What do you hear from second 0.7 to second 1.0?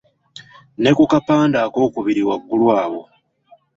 Ne